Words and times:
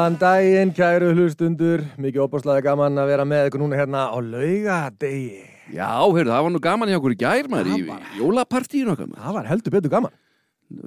Góðan 0.00 0.14
daginn, 0.16 0.70
kæru 0.72 1.10
hlustundur. 1.12 1.82
Mikið 2.00 2.22
opaslega 2.24 2.62
gaman 2.64 2.96
að 3.02 3.10
vera 3.10 3.24
með 3.28 3.48
ykkur 3.50 3.60
núna 3.60 3.76
hérna 3.76 4.06
á 4.08 4.16
laugadegi. 4.16 5.42
Já, 5.76 5.90
heyrðu, 6.00 6.30
það 6.32 6.44
var 6.46 6.52
nú 6.54 6.60
gaman 6.64 6.88
hjá 6.88 6.96
okkur 6.96 7.12
í 7.12 7.18
gær 7.20 7.50
maður 7.52 7.68
í 7.68 7.74
Það 7.82 7.90
var- 7.90 8.06
jólapartíinu 8.16 8.94
okkar 8.94 9.10
maður. 9.10 9.20
Það 9.26 9.34
var 9.36 9.48
heldur 9.50 9.74
betur 9.76 9.92
gaman. 9.92 10.14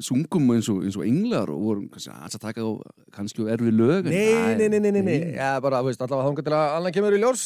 Sungum 0.01 0.49
eins 0.55 0.69
og, 0.73 0.81
eins 0.81 0.97
og 0.97 1.05
englar 1.05 1.51
og 1.53 1.61
vorum 1.61 1.85
kannski 1.93 2.09
aðeins 2.09 2.39
að 2.39 2.41
taka 2.47 2.61
á 2.65 2.69
kannski 3.13 3.45
á 3.45 3.53
erfi 3.53 3.69
lög. 3.69 4.07
en- 4.07 4.13
Nei, 4.17 4.55
nei, 4.57 4.67
nei, 4.67 4.79
nei, 4.79 4.89
nei, 4.89 5.01
nei. 5.03 5.19
nei. 5.19 5.33
Já, 5.37 5.61
bara, 5.61 5.83
þú 5.83 5.91
veist, 5.93 6.01
allavega 6.01 6.29
þángar 6.33 6.43
til 6.49 6.53
að 6.57 6.77
annan 6.79 6.93
kemur 6.97 7.13
í 7.13 7.21
ljós. 7.21 7.43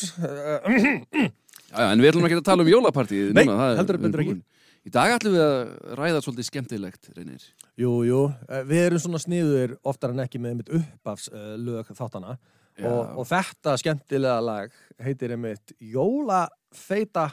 Já, 1.68 1.84
já, 1.84 1.92
en 1.92 2.00
við 2.00 2.12
ætlum 2.14 2.24
ekki 2.32 2.38
að 2.40 2.44
tala 2.48 2.64
um 2.64 2.70
jólapartíð 2.72 3.34
Nei, 3.36 3.44
núna, 3.44 3.58
það 3.60 3.72
er- 3.74 3.78
heldur 3.84 3.98
betur 4.08 4.24
ekki. 4.24 4.42
Í 4.88 4.92
dag 4.94 5.18
ætlum 5.18 5.34
við 5.36 5.42
að 5.44 5.72
ræða 6.00 6.20
svolítið 6.24 6.46
skemmtilegt, 6.48 7.10
reynir. 7.18 7.42
jú, 7.76 7.90
jú, 8.08 8.20
eh, 8.48 8.62
við 8.64 8.86
erum 8.86 9.02
svona 9.04 9.20
sniður 9.20 9.74
oftar 9.84 10.14
en 10.14 10.24
ekki 10.24 10.40
með 10.40 10.54
einmitt 10.54 10.72
uppafs 10.78 11.28
uh, 11.34 11.58
lög 11.60 11.90
þáttana. 11.92 12.38
Og, 12.78 13.02
og 13.20 13.28
þetta 13.28 13.74
skemmtilega 13.82 14.38
lag 14.46 14.80
heitir 15.04 15.34
einmitt 15.34 15.74
Jólafeita 15.82 17.26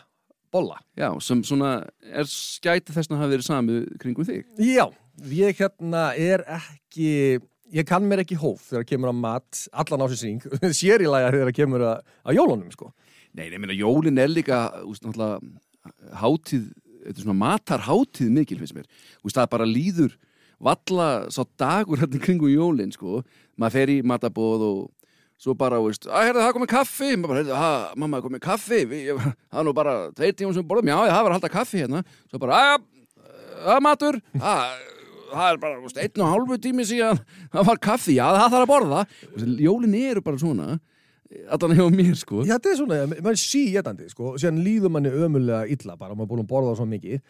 Bolla. 0.51 0.81
Já, 0.99 1.13
sem 1.23 1.45
svona 1.47 1.77
er 2.03 2.27
skæti 2.27 2.95
þess 2.97 3.13
að 3.13 3.21
hafa 3.21 3.33
verið 3.37 3.47
samið 3.47 3.81
kringum 4.03 4.27
þig. 4.27 4.47
Já, 4.59 4.89
ég 5.31 5.61
hérna 5.61 6.05
er 6.19 6.43
ekki, 6.57 7.11
ég 7.71 7.87
kann 7.87 8.09
mér 8.09 8.25
ekki 8.25 8.41
hóf 8.41 8.71
þegar 8.73 8.89
kemur 8.89 9.15
á 9.15 9.17
mat, 9.21 9.67
allan 9.71 10.03
á 10.03 10.07
sér 10.11 11.05
í 11.07 11.11
laga 11.13 11.31
þegar 11.37 11.55
kemur 11.61 11.87
að, 11.93 12.15
að 12.25 12.41
jólunum, 12.41 12.75
sko. 12.75 12.91
Nei, 13.35 13.47
ég 13.47 13.61
meina, 13.61 13.77
jólin 13.79 14.19
er 14.19 14.33
líka, 14.33 14.65
úst, 14.89 15.07
náttúrulega, 15.07 15.39
hátíð, 16.19 16.73
þetta 17.05 17.19
er 17.21 17.25
svona 17.27 17.41
matarhátíð 17.45 18.31
mikil, 18.35 18.59
finnst 18.63 18.77
mér. 18.77 18.89
Úst, 19.23 19.37
það 19.37 19.51
bara 19.55 19.69
líður 19.69 20.17
valla 20.65 21.09
sá 21.35 21.43
dagur 21.61 22.01
hérna 22.01 22.21
kringum 22.23 22.53
jólin, 22.53 22.93
sko. 22.95 23.23
Maður 23.61 23.75
fer 23.77 23.93
í 23.93 23.99
matabóð 24.07 24.65
og 24.69 24.79
svo 25.45 25.53
bara, 25.59 25.81
veist, 25.83 26.07
að 26.09 26.31
herðu, 26.31 26.41
það 26.47 26.55
komið 26.57 26.71
kaffi. 26.73 27.11
Maður 27.19 27.29
bara, 27.29 27.43
heyrðu, 27.43 27.59
ha, 27.61 27.71
mamma, 28.01 28.23
komið 28.25 28.43
kaffi. 28.47 28.81
Það 28.89 29.61
er 29.61 29.69
nú 29.69 29.77
bara 29.77 29.95
tveir 30.17 30.35
tímum 30.39 30.57
sem 30.57 30.67
borðum. 30.67 30.91
Já, 30.95 30.99
það 31.11 31.27
var 31.27 31.37
halda 31.37 31.53
kaffi 31.53 31.83
hérna. 31.83 32.03
Svo 32.31 32.41
bara, 32.43 32.63
aðja, 32.65 33.79
matur. 33.85 34.21
Það, 34.39 35.45
er 35.51 35.61
bara, 35.61 35.79
veist, 35.83 35.99
einn 35.99 36.23
og 36.23 36.31
hálfu 36.31 36.59
tími 36.63 36.87
síðan 36.89 37.21
það 37.53 37.69
var 37.73 37.81
kaffi. 37.91 38.17
Já, 38.17 38.27
það 38.39 38.51
þarf 38.55 38.65
að 38.65 38.73
borða. 38.73 39.05
Veist, 39.35 39.63
jólin 39.67 39.97
eru 40.01 40.25
bara 40.25 40.41
svona. 40.41 40.79
Allan 41.55 41.75
hjá 41.79 41.87
mér, 41.95 42.15
sko. 42.21 42.43
Já, 42.47 42.55
þetta 42.57 42.71
er 42.73 42.79
svona, 42.81 42.99
maður 43.15 43.41
sí 43.43 43.65
getandi, 43.75 44.07
sko, 44.13 44.33
og 44.35 44.39
síðan 44.43 44.63
líður 44.65 44.93
manni 44.95 45.11
ömulega 45.15 45.65
illa 45.75 45.97
bara, 46.01 46.15
maður 46.15 46.25
er 46.27 46.31
búin 46.35 46.45
að 46.45 46.49
borða 46.55 46.71
það 46.73 46.81
svo 46.83 46.87
mikið, 46.93 47.21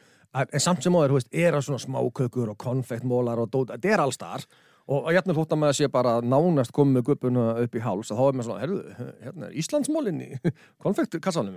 en, 0.43 0.61
samt 0.61 0.85
sem 0.87 0.99
áður, 0.99 1.15
þú 1.15 1.19
veist, 1.21 1.33
er 1.45 1.57
það 1.57 1.67
svona 1.69 1.83
smákökur 1.87 2.53
og 2.55 2.59
konfektmólar 2.65 3.43
og 3.45 3.51
dót, 3.55 3.73
þetta 3.75 3.93
er 3.97 4.03
alls 4.05 4.21
þar, 4.21 4.47
og 4.85 5.07
að 5.09 5.17
hérna 5.17 5.35
hlútt 5.39 5.53
að 5.57 5.61
maður 5.63 5.77
sé 5.79 5.87
bara 5.89 6.15
nánast 6.21 6.73
komið 6.77 6.99
með 6.99 7.05
guppuna 7.09 7.45
upp 7.65 7.75
í 7.79 7.81
háls, 7.87 8.11
að 8.13 8.19
þá 8.21 8.25
er 8.29 8.35
maður 8.37 8.49
svona, 8.51 8.63
herðu, 8.67 8.81
hérna 9.25 9.49
er 9.49 9.59
Íslandsmólin 9.63 10.19
í 10.21 10.31
konfektkassanum. 10.85 11.55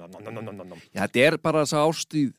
Já, 0.95 1.01
þetta 1.03 1.25
er 1.27 1.37
bara 1.43 1.65
þessa 1.65 1.83
ástíð 1.89 2.29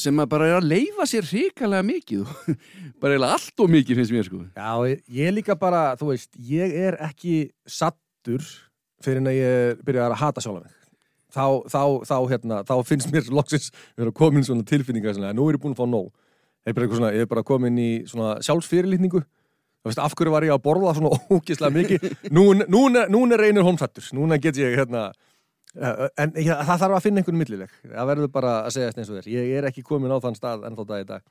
sem 0.00 0.14
maður 0.16 0.30
bara 0.32 0.46
er 0.48 0.54
að 0.62 0.68
leifa 0.70 1.04
sér 1.10 1.26
hrikalega 1.28 1.84
mikið 1.84 2.22
bara 3.02 3.12
eiginlega 3.18 3.34
allt 3.36 3.60
og 3.60 3.68
mikið 3.74 3.98
finnst 4.00 4.14
mér 4.16 4.24
sko 4.30 4.38
Já, 4.56 4.70
ég- 4.88 5.02
ég 5.18 5.34
líka 5.36 5.56
bara, 5.60 5.82
þú 6.00 6.08
veist, 6.14 6.30
ég 6.40 6.72
er 6.86 6.96
ekki 7.04 7.34
sattur 7.68 8.46
fyrir 9.02 9.22
en 9.22 9.30
að 9.30 9.38
ég 9.38 9.80
byrja 9.86 10.08
að 10.10 10.18
hata 10.20 10.44
sjálf 10.44 10.62
mig. 10.62 10.74
Þá, 11.34 11.46
þá, 11.66 11.80
þá, 12.06 12.16
hérna, 12.30 12.60
þá 12.68 12.74
finnst 12.86 13.10
mér 13.10 13.26
loksins 13.34 13.70
vera 13.98 14.12
komin 14.14 14.44
svona 14.46 14.62
tilfinningar 14.68 15.16
svona, 15.16 15.32
nú 15.34 15.48
er 15.50 15.56
ég 15.58 15.62
búin 15.64 15.74
að 15.74 15.80
fá 15.82 15.88
nóg. 15.90 16.12
Ég 16.64 16.70
er 16.70 16.76
bara, 16.78 17.26
bara 17.32 17.42
komin 17.44 17.78
í 17.82 17.88
svona 18.08 18.36
sjálfsfyrirlitningu. 18.46 19.24
Af 20.00 20.14
hverju 20.16 20.32
var 20.32 20.46
ég 20.46 20.54
að 20.54 20.62
borða 20.64 20.94
svona 20.96 21.10
ógislega 21.34 21.74
mikið? 21.74 22.06
Nún, 22.32 22.62
nún, 22.72 22.96
er- 22.96 23.10
nún 23.12 23.34
er 23.34 23.42
reynir 23.42 23.66
hómfættur. 23.66 24.06
Núna 24.16 24.38
get 24.40 24.56
ég, 24.62 24.78
hérna, 24.78 25.08
uh, 25.76 26.06
en 26.16 26.32
ég, 26.38 26.48
það 26.54 26.84
þarf 26.86 26.96
að 27.00 27.04
finna 27.08 27.20
einhvern 27.20 27.40
millileg. 27.42 27.74
Það 27.90 28.08
verður 28.14 28.30
bara 28.38 28.54
að 28.62 28.76
segja 28.78 28.94
eins 28.94 29.10
og 29.10 29.18
þér. 29.18 29.28
Ég 29.34 29.50
er 29.58 29.68
ekki 29.68 29.84
komin 29.84 30.14
á 30.14 30.22
þann 30.24 30.38
stað 30.38 30.64
ennþá 30.70 30.86
dag 30.88 31.02
í 31.04 31.08
dag. 31.10 31.26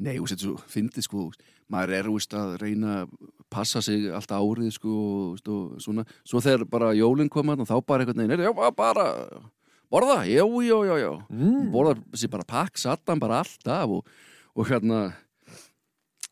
Nei, 0.00 0.14
þú 0.16 0.24
veist, 0.26 0.40
svo 0.44 0.54
fyndið 0.72 1.04
sko 1.06 1.26
maður 1.70 1.92
er, 1.98 2.08
þú 2.08 2.14
veist, 2.16 2.34
að 2.34 2.54
reyna 2.62 2.94
að 3.04 3.10
passa 3.52 3.82
sig 3.84 4.08
allt 4.16 4.32
árið 4.32 4.72
sko 4.74 4.90
og, 4.96 5.40
þú 5.44 5.56
svona, 5.84 6.04
svo 6.26 6.40
þegar 6.42 6.64
bara 6.72 6.92
jólinn 6.96 7.28
koma 7.30 7.56
þá 7.60 7.76
bara 7.86 8.06
veginn, 8.08 8.30
er, 8.32 8.44
já, 8.48 8.52
bara 8.74 9.04
borða, 9.90 10.20
já, 10.26 10.44
já, 10.46 10.76
já, 10.88 10.96
já 11.04 11.12
Mm. 11.30 11.70
borða 11.74 11.96
sér 12.14 12.30
bara 12.32 12.46
pakk, 12.46 12.78
sattan 12.78 13.18
bara 13.20 13.42
alltaf 13.44 13.90
og, 13.90 14.06
og 14.56 14.66
hérna 14.70 15.12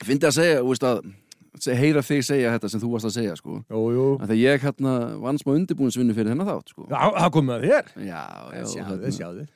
fyndið 0.04 0.28
að 0.30 0.36
segja, 0.38 0.60
þú 0.62 0.72
veist 0.72 0.86
að 0.88 1.74
heyra 1.74 2.02
þig 2.06 2.22
segja 2.22 2.52
þetta 2.54 2.68
sem 2.70 2.80
þú 2.82 2.90
varst 2.92 3.08
að 3.08 3.14
segja 3.18 3.34
sko 3.38 3.56
Jú, 3.66 3.80
jú. 3.96 4.04
þegar 4.22 4.38
ég 4.38 4.62
hérna 4.62 4.92
vann 5.22 5.38
smá 5.42 5.52
undirbúinsvinnu 5.56 6.14
fyrir 6.14 6.30
hennar 6.34 6.46
þátt 6.52 6.70
sko 6.74 6.86
Já, 6.86 7.00
það 7.18 7.32
komið 7.34 7.54
að 7.56 7.64
þér. 7.66 7.88
Já, 8.06 8.22
já, 8.54 8.62
Sjáðu, 8.72 8.98
hérna, 9.02 9.14
sjáðu. 9.18 9.46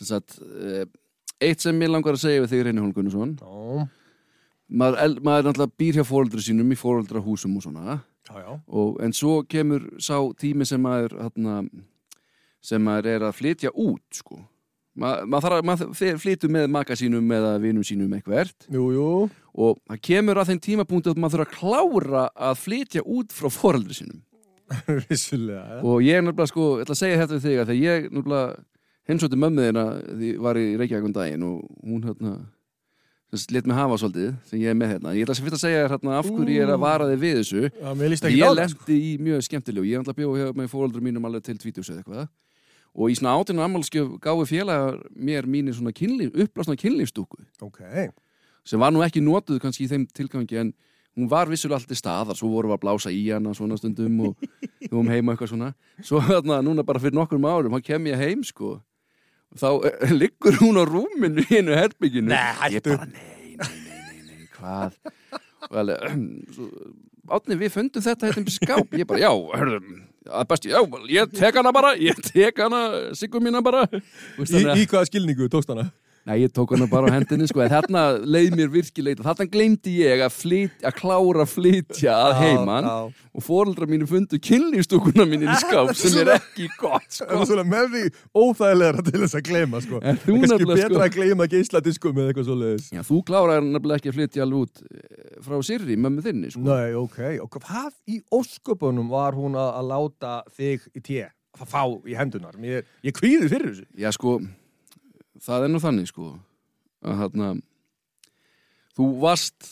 sem 0.00 0.06
sagt, 0.08 0.38
uh, 0.40 0.84
eitt 1.48 1.64
sem 1.64 1.76
mér 1.78 1.92
langar 1.94 2.14
að 2.16 2.22
segja 2.24 2.44
við 2.44 2.52
þig 2.54 2.64
Reyni 2.68 2.82
Hólm 2.84 2.94
Gunnarsson 2.96 3.34
Já, 3.40 3.88
maður, 4.72 4.98
el- 5.04 5.18
maður 5.26 5.48
náttúrulega 5.50 5.78
býr 5.82 5.98
hjá 6.00 6.04
fóreldra 6.08 6.44
sínum 6.46 6.72
í 6.72 6.78
fóreldrahúsum 6.80 7.56
og 7.58 7.66
svona 7.66 7.98
já, 8.28 8.36
já. 8.38 8.52
og, 8.68 8.96
en 9.04 9.12
svo 9.12 9.42
kemur 9.44 9.84
sá 10.00 10.16
tími 10.40 10.64
sem 10.68 10.80
maður 10.82 11.18
hérna, 11.20 11.58
sem 12.62 12.82
maður 12.86 13.10
er 13.16 13.26
að 13.28 13.36
flytja 13.40 13.74
út 13.74 14.02
sko 14.22 14.40
Ma, 14.94 15.22
maður, 15.24 15.40
þarf, 15.46 15.54
að- 15.56 15.64
maður 15.70 15.92
fer- 15.96 16.18
flytur 16.20 16.50
með 16.52 16.66
maka 16.68 16.92
sínum 17.00 17.30
eða 17.32 17.54
vinum 17.62 17.84
sínum 17.84 18.10
eitthvert 18.12 18.66
Jú, 18.68 18.90
jú. 18.92 19.06
og 19.56 19.78
það 19.88 20.00
kemur 20.04 20.36
að 20.42 20.50
þeim 20.50 20.60
tímapunktu 20.66 21.14
að 21.14 21.20
maður 21.22 21.38
þurfa 21.38 21.46
að 21.48 21.54
klára 21.56 22.24
að 22.50 22.58
flytja 22.60 23.02
út 23.08 23.32
frá 23.32 23.48
fóreldra 23.48 23.96
sínum 23.96 24.20
Vissulega. 25.08 25.80
og 25.84 26.02
ég 26.04 26.16
er 26.20 26.22
nefnilega 26.26 26.48
sko, 26.52 26.66
ég 26.78 26.84
ætla 26.84 26.96
að 26.96 27.00
segja 27.00 27.20
þetta 27.22 27.36
við 27.38 27.46
þig 27.46 27.56
að 27.62 27.72
þegar 27.72 27.80
ég 27.82 28.06
nefnilega 28.12 28.44
heimsótti 29.08 29.38
mömmu 29.40 29.64
þeirna 29.66 29.84
því 30.08 30.32
var 30.42 30.60
í 30.60 30.66
Reykjavík 30.80 31.08
um 31.08 31.14
daginn 31.16 31.46
og 31.48 31.62
hún 31.82 32.04
hérna 32.06 32.34
let 33.32 33.64
mig 33.66 33.76
hafa 33.76 33.96
svolítið 33.96 34.32
sem 34.44 34.60
ég 34.60 34.68
er 34.68 34.76
með 34.76 34.90
hérna. 34.92 35.12
Ég 35.16 35.24
ætla 35.24 35.34
að 35.38 35.46
fyrst 35.46 35.56
að 35.56 35.62
segja 35.62 35.84
hérna 35.88 36.16
af 36.18 36.26
hverju 36.28 36.52
ég 36.52 36.66
er 36.66 36.72
að 36.74 36.82
vara 36.82 37.06
þig 37.08 37.20
við 37.22 37.38
þessu. 37.40 37.62
Ekki 38.28 38.36
ég 38.36 38.56
lendi 38.58 38.96
í 39.00 39.12
mjög 39.24 39.46
skemmtilegu. 39.46 39.86
Ég 39.88 39.96
er 39.96 40.02
alltaf 40.02 40.18
bjóð 40.18 40.36
hjá 40.36 40.50
með 40.58 40.68
fóröldur 40.68 41.04
mínum 41.06 41.24
alveg 41.24 41.46
til 41.46 41.56
tvítus 41.62 41.88
eða 41.88 42.02
eitthvað. 42.02 42.28
Og 42.92 43.08
í 43.08 43.16
svona 43.16 43.32
átinu 43.40 43.64
ammálskjöf 43.64 44.10
gáfi 44.20 44.48
félagar 44.50 44.98
mér 45.16 45.48
mínir 45.48 45.72
svona 45.72 45.94
kynlíf, 45.96 46.34
uppblásna 46.36 46.76
kynlífstúku 46.76 47.40
Ok. 47.64 47.80
sem 48.68 48.78
var 48.78 48.92
nú 48.92 49.00
ekki 49.00 49.22
notuð 49.24 49.62
kannski 49.64 49.86
í 49.86 49.88
þeim 49.88 50.04
tilgangi 50.12 50.58
en 50.60 50.74
hún 51.16 51.30
var 51.30 51.48
vissulega 51.48 51.80
alltaf 51.80 51.96
staðar. 51.96 52.36
Svo 52.36 52.52
vorum 52.52 52.68
við 52.68 52.76
að 52.76 52.84
blása 52.84 53.08
í 53.10 53.30
hana 53.32 53.54
svona 53.56 53.80
stundum 53.80 54.20
og 54.28 54.36
við 54.84 54.92
vorum 54.92 55.08
heima 55.08 55.32
eitthvað 55.32 55.54
svona. 55.54 55.72
Svo 56.04 56.20
þarna 56.20 56.60
núna 56.60 56.84
bara 56.84 57.00
fyrir 57.00 57.16
nokkrum 57.16 57.48
árum 57.48 57.72
þá 57.72 57.80
kem 57.88 58.12
ég 58.12 58.20
heim 58.20 58.44
sko 58.44 58.76
þá 59.60 59.68
uh, 59.72 60.12
liggur 60.20 60.58
hún 60.62 60.80
á 60.80 60.84
rúminu 60.88 61.44
í 61.44 61.60
einu 61.60 61.76
herbygginu 61.76 62.32
Nei, 62.32 62.52
hættu. 62.60 62.96
nei, 62.96 63.56
nei, 63.56 63.56
nei, 63.58 64.22
nei, 64.22 64.22
nei 64.30 64.46
hvað 64.56 64.96
svo, 66.54 66.68
átni 67.32 67.58
við 67.60 67.74
fundum 67.76 68.04
þetta 68.04 68.30
hérna 68.30 68.42
um 68.44 68.50
skáp 68.52 68.96
ég 68.98 69.08
bara 69.08 69.22
já, 69.22 69.30
hörðum 69.32 70.00
besti, 70.48 70.70
já, 70.72 70.80
ég 71.10 71.34
tek 71.34 71.58
hana 71.58 71.72
bara 71.74 71.94
ég 71.98 72.18
tek 72.26 72.58
hana, 72.62 72.82
sigum 73.18 73.42
mína 73.44 73.62
bara 73.64 73.84
Í, 73.92 74.44
í 74.44 74.86
hvaða 74.86 75.08
skilningu 75.08 75.48
tókst 75.52 75.72
hana? 75.72 75.88
Nei, 76.22 76.36
ég 76.44 76.52
tók 76.54 76.70
hana 76.70 76.86
bara 76.86 77.08
á 77.10 77.14
hendinni 77.16 77.48
sko, 77.50 77.58
en 77.64 77.70
þarna 77.72 78.02
leið 78.22 78.52
mér 78.54 78.68
virkilega 78.70 79.24
þarna 79.26 79.46
glemdi 79.50 79.96
ég 80.04 80.20
að, 80.22 80.30
flyt, 80.38 80.76
að 80.86 80.94
klára 81.00 81.42
að 81.42 81.50
flytja 81.50 82.14
að 82.28 82.34
heiman 82.38 82.86
Já, 82.86 82.94
og 83.34 83.42
fóreldrar 83.42 83.90
mínu 83.90 84.06
fundu 84.06 84.38
kynlýfstúkuna 84.38 85.26
mín 85.26 85.42
í 85.42 85.56
skáp 85.58 85.90
sem 85.98 86.20
er 86.22 86.30
ekki 86.36 86.68
gott 86.78 87.08
Það 87.10 87.26
sko. 87.26 87.40
var 87.40 87.50
svona 87.50 87.66
með 87.72 87.90
því 87.96 88.04
óþægilegra 88.38 89.06
til 89.08 89.18
þess 89.24 89.38
að 89.40 89.44
gleyma, 89.50 89.82
sko. 89.82 89.98
En 90.02 90.22
þú 90.22 90.22
Það 90.22 90.32
er 90.32 90.38
kannski 90.38 90.62
nefnilega, 90.62 90.78
betra 90.78 90.94
sko- 90.94 91.04
að 91.08 91.18
gleyma 91.18 91.50
geisladiskum 91.56 92.22
eða 92.22 92.30
eitthvað 92.32 92.48
svo 92.48 92.58
leiðis. 92.62 92.88
Já, 92.94 93.02
þú 93.10 93.20
kláraði 93.26 93.66
nefnilega 93.72 94.00
ekki 94.02 94.12
að 94.12 94.18
flytja 94.20 94.46
alveg 94.46 94.62
út 94.62 94.82
eh, 94.86 95.36
frá 95.42 95.58
Sirri, 95.66 95.98
mömmu 96.06 96.22
þinni 96.28 96.54
sko. 96.54 96.64
Nei, 96.70 96.94
ok. 97.02 97.20
Og 97.42 97.58
hvað 97.58 97.92
í 98.06 98.22
ósköpunum 98.30 99.10
var 99.10 99.34
hún 99.34 99.58
að, 99.58 99.70
láta 99.90 100.38
þig 100.54 100.86
í 100.94 101.02
té? 101.02 101.22
Það 105.42 105.66
er 105.66 105.72
nú 105.74 105.82
þannig 105.82 106.10
sko 106.12 106.32
að 107.02 107.18
hérna 107.22 107.52
þú 108.96 109.08
varst 109.22 109.70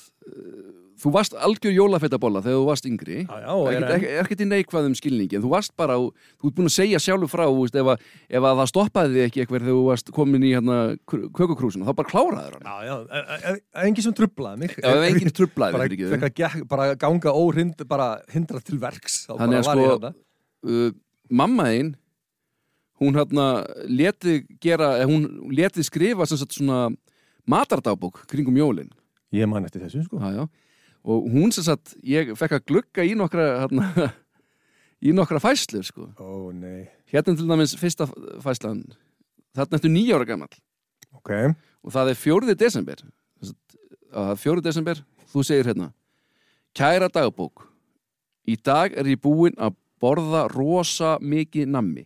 þú 1.00 1.10
varst 1.14 1.34
algjör 1.40 1.72
jólafettabolla 1.72 2.42
þegar 2.44 2.58
þú 2.58 2.64
varst 2.68 2.86
yngri 2.88 3.18
Já, 3.22 3.36
já, 3.40 3.52
er 3.70 3.84
ekkert 3.86 4.16
ekkert 4.20 4.42
í 4.44 4.48
neikvæðum 4.50 4.96
skilningi 4.98 5.38
en 5.38 5.44
þú 5.44 5.52
varst 5.54 5.72
bara, 5.78 5.96
þú 5.96 6.50
ert 6.50 6.56
búin 6.58 6.68
að 6.68 6.74
segja 6.74 7.00
sjálfur 7.00 7.30
frá 7.32 7.44
veist, 7.48 7.78
ef, 7.80 7.88
að, 7.94 8.04
ef 8.28 8.48
að 8.50 8.60
það 8.60 8.70
stoppaði 8.72 9.14
þig 9.14 9.24
ekki 9.28 9.42
eitthvað 9.44 9.64
þegar 9.64 9.78
þú 9.78 9.86
varst 9.86 10.12
komin 10.16 10.44
í 10.44 10.52
hérna, 10.52 10.76
kökukrúsuna, 11.08 11.88
þá 11.88 11.94
bara 12.02 12.12
kláraður 12.12 12.58
hann 12.58 12.68
Já, 12.68 12.90
já, 12.90 12.94
e- 13.00 13.38
e- 13.38 13.54
e- 13.54 13.86
engin 13.86 14.06
sem 14.08 14.16
trublaði 14.20 14.62
mig. 14.64 14.76
ef 14.76 15.06
enginn 15.08 15.34
trublaði 15.40 15.78
bara, 15.78 15.88
fekk 16.12 16.28
að 16.28 16.36
gekk, 16.42 16.68
bara 16.74 16.90
ganga 17.00 17.34
óhrind, 17.40 17.86
bara 17.88 18.10
hindra 18.34 18.60
til 18.64 18.80
verks. 18.82 19.22
Þannig 19.30 19.40
bara 19.40 19.64
að 19.64 19.70
sko- 19.70 19.90
þarna. 19.96 20.12
uh, 20.68 20.92
mamma 21.30 21.70
þín 21.72 21.94
hún 23.00 23.16
hérna 23.16 23.46
leti 23.88 24.42
gera, 24.60 24.92
hún 25.08 25.50
leti 25.56 25.82
skrifa 25.86 26.26
sem 26.28 26.38
sagt 26.40 26.52
svona 26.58 26.90
matardagbók 27.48 28.24
kringum 28.30 28.56
jólin 28.60 28.90
Ég 29.32 29.46
man 29.46 29.64
eftir 29.64 29.80
þessu, 29.84 30.02
sko. 30.04 30.18
já, 30.18 30.32
já. 30.42 30.48
og 31.04 31.28
hún 31.30 31.52
sem 31.54 31.64
sagt, 31.64 31.94
ég 32.02 32.32
fekk 32.36 32.56
að 32.58 32.64
glugga 32.66 33.04
í 33.06 33.14
nokkra 33.14 33.44
hérna, 33.62 34.10
í 35.06 35.12
nokkra 35.14 35.38
fæslur 35.40 35.84
sko. 35.86 36.08
Ó, 36.18 36.50
nei. 36.52 36.88
hérna 37.12 37.36
til 37.38 37.46
dæmis 37.48 37.76
fyrsta 37.78 38.08
fæslan 38.42 38.82
þarna 39.56 39.78
eftir 39.78 39.90
nýjára 39.94 40.26
gamall 40.28 40.52
Ok. 41.16 41.30
og 41.82 41.90
það 41.94 42.10
er 42.12 42.18
4. 42.18 42.54
desember 42.58 43.00
4. 44.12 44.60
desember 44.62 45.00
þú 45.32 45.42
segir 45.46 45.70
hérna 45.70 45.92
kæra 46.76 47.08
dagbók 47.10 47.64
í 48.50 48.56
dag 48.58 48.92
er 48.98 49.06
ég 49.10 49.20
búinn 49.22 49.54
að 49.58 49.74
borða 50.02 50.46
rosa 50.50 51.16
mikið 51.22 51.70
nammi 51.70 52.04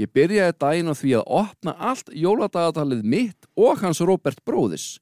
ég 0.00 0.12
byrjaði 0.12 0.56
daginn 0.60 0.92
á 0.92 0.94
því 0.96 1.16
að 1.18 1.28
opna 1.40 1.76
allt 1.78 2.12
jóladagatalið 2.12 3.02
mitt 3.04 3.50
og 3.56 3.82
hans 3.82 4.00
Robert 4.00 4.42
bróðis. 4.46 4.96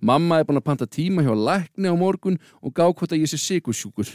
Mamma 0.00 0.40
er 0.40 0.48
búin 0.48 0.60
að 0.60 0.68
panta 0.70 0.88
tíma 0.88 1.24
hjá 1.24 1.34
lækni 1.36 1.90
á 1.92 1.96
morgun 1.96 2.38
og 2.62 2.72
gá 2.72 2.86
hvort 2.88 3.12
að 3.12 3.24
ég 3.26 3.32
sé 3.32 3.36
sikursjúkur 3.40 4.08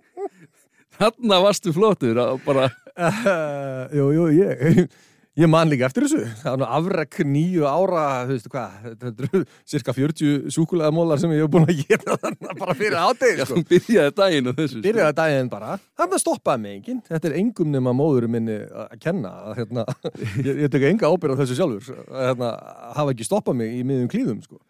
þarna 0.98 1.38
varstu 1.44 1.70
flottur 1.72 2.18
að 2.18 2.40
bara 2.42 2.66
Uh, 3.00 3.86
jú, 3.96 4.10
jú, 4.12 4.24
ég, 4.34 4.90
ég 5.38 5.48
man 5.50 5.68
líka 5.70 5.86
eftir 5.86 6.04
þessu. 6.06 6.22
Það 6.40 6.50
var 6.52 6.60
nú 6.60 6.66
afrek 6.76 7.18
nýju 7.26 7.66
ára, 7.68 8.04
þú 8.26 8.34
veistu 8.34 8.50
hvað, 8.52 8.88
þetta 9.02 9.26
eru 9.28 9.42
cirka 9.72 9.94
40 9.96 10.48
súkulegamólar 10.56 11.20
sem 11.22 11.34
ég 11.36 11.44
hef 11.44 11.52
búin 11.52 11.68
að 11.68 11.82
geta 11.84 12.16
þannig 12.24 12.58
bara 12.62 12.76
fyrir 12.78 12.98
ádegi, 12.98 13.36
Já, 13.38 13.44
sko. 13.46 13.58
þú 13.60 13.64
byrjaði 13.70 14.14
daginn 14.20 14.50
á 14.50 14.52
þessu 14.58 14.74
sko. 14.74 14.84
Byrjaði 14.88 15.16
daginn 15.20 15.52
bara, 15.52 15.76
þannig 16.00 16.24
stoppaði 16.24 16.64
mig 16.64 16.74
enginn. 16.78 17.02
Þetta 17.10 17.30
er 17.30 17.36
engum 17.40 17.70
nema 17.76 17.94
móður 17.96 18.26
minni 18.32 18.58
að 18.66 18.96
kenna. 19.06 19.34
Að, 19.50 19.60
hérna, 19.60 19.86
ég, 20.48 20.64
ég 20.66 20.74
tek 20.74 20.88
enga 20.90 21.12
ábyrð 21.14 21.38
á 21.38 21.40
þessu 21.44 21.60
sjálfur. 21.60 22.02
Að, 22.10 22.26
hérna, 22.32 22.50
hafa 22.98 23.14
ekki 23.14 23.28
stoppað 23.30 23.60
mig 23.62 23.78
í 23.78 23.84
miðum 23.86 24.10
klíðum, 24.12 24.42
sko. 24.44 24.60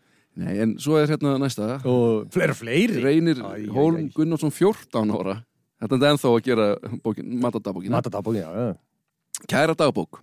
Nei, 0.40 0.54
en 0.62 0.76
svo 0.78 0.94
er 1.00 1.10
hérna 1.10 1.32
næsta 1.42 1.80
Og 1.90 2.28
fleiri, 2.30 2.54
fleiri. 2.54 3.00
Reynir 3.02 3.40
Hólm. 3.74 4.04
Gunnarsson 4.14 4.52
14 4.54 5.10
ára 5.10 5.40
Þetta 5.82 5.96
er 5.98 6.12
ennþá 6.12 6.30
að 6.30 6.44
gera 6.46 6.66
bókin, 7.02 7.32
matadagbókina 7.42 7.96
Matadagbók, 7.98 8.38
já, 8.38 8.46
já. 8.46 8.68
Kæra 9.50 9.74
dagbók 9.74 10.20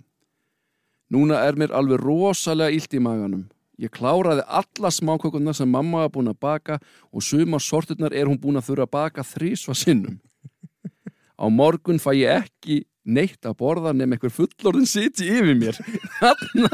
Núna 1.14 1.44
er 1.48 1.56
mér 1.56 1.72
alveg 1.76 2.02
rosalega 2.04 2.76
illt 2.76 2.94
í 2.98 3.04
maganum 3.04 3.46
Ég 3.78 3.92
kláraði 3.94 4.42
alla 4.50 4.90
smákökunar 4.90 5.54
sem 5.54 5.70
mamma 5.70 6.08
var 6.08 6.14
búin 6.16 6.32
að 6.32 6.40
baka 6.42 6.80
og 7.14 7.22
sumar 7.22 7.62
sorturnar 7.62 8.16
er 8.16 8.26
hún 8.26 8.40
búin 8.42 8.58
að 8.58 8.72
þurfa 8.72 8.88
að 8.88 8.94
baka 8.96 9.26
þrísva 9.26 9.76
sinnum. 9.78 10.18
Á 11.38 11.46
morgun 11.54 12.02
fæ 12.02 12.10
ég 12.18 12.42
ekki 12.42 12.80
neitt 13.06 13.46
að 13.46 13.60
borða 13.62 13.94
nefn 13.94 14.16
eitthvað 14.16 14.34
fullorðin 14.40 14.90
siti 14.90 15.30
yfir 15.30 15.54
mér. 15.62 15.78
Þarna 16.18 16.72